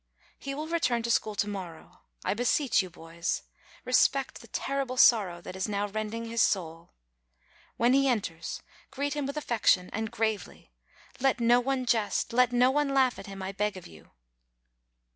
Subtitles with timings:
[0.39, 2.01] He will return to school tO' morrow.
[2.25, 3.43] I beseech you, boys,
[3.85, 6.93] respect the terrible sorrow that is now rending his soul.
[7.77, 10.71] When he enters, greet him with affection, and gravely;
[11.19, 14.09] let no one jest, let no one laugh at him, I beg of you."